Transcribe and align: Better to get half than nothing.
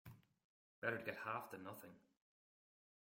Better 0.81 0.97
to 0.97 1.03
get 1.03 1.17
half 1.25 1.51
than 1.51 1.61
nothing. 1.61 1.91